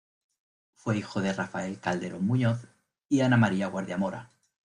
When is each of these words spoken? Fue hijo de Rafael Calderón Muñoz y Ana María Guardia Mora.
Fue 0.73 0.97
hijo 0.97 1.21
de 1.21 1.31
Rafael 1.31 1.79
Calderón 1.79 2.25
Muñoz 2.25 2.67
y 3.07 3.19
Ana 3.21 3.37
María 3.37 3.67
Guardia 3.67 3.99
Mora. 3.99 4.31